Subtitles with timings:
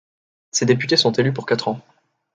[0.49, 1.79] Ses députés sont élus pour quatre ans.